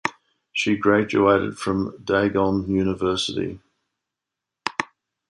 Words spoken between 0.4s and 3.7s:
She graduated from Dagon University.